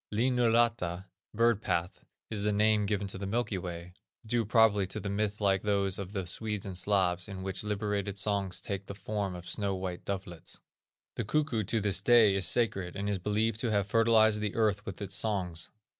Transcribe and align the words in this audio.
Linnunrata 0.11 1.05
(bird 1.31 1.61
path) 1.61 2.03
is 2.31 2.41
the 2.41 2.51
name 2.51 2.87
given 2.87 3.05
to 3.05 3.19
the 3.19 3.27
Milky 3.27 3.59
way, 3.59 3.93
due 4.25 4.45
probably 4.45 4.87
to 4.87 4.97
a 5.05 5.09
myth 5.09 5.39
like 5.39 5.61
those 5.61 5.99
of 5.99 6.11
the 6.11 6.25
Swedes 6.25 6.65
and 6.65 6.75
Slavs, 6.75 7.27
in 7.27 7.43
which 7.43 7.63
liberated 7.63 8.17
songs 8.17 8.61
take 8.61 8.87
the 8.87 8.95
form 8.95 9.35
of 9.35 9.47
snow 9.47 9.75
white 9.75 10.03
dovelets. 10.03 10.59
The 11.17 11.23
cuckoo 11.23 11.63
to 11.65 11.79
this 11.79 12.01
day 12.01 12.33
is 12.33 12.47
sacred, 12.47 12.95
and 12.95 13.07
is 13.07 13.19
believed 13.19 13.59
to 13.59 13.69
have 13.69 13.85
fertilized 13.85 14.41
the 14.41 14.55
earth 14.55 14.87
with 14.87 14.97
his 14.97 15.13
songs. 15.13 15.69